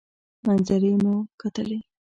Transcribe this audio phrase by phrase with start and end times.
[0.45, 1.79] منظرې مو کتلې.